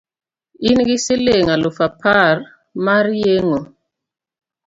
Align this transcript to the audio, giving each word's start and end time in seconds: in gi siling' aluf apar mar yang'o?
in 0.69 0.77
gi 0.87 0.97
siling' 1.05 1.51
aluf 1.55 1.77
apar 1.87 2.35
mar 2.85 3.05
yang'o? 3.23 3.59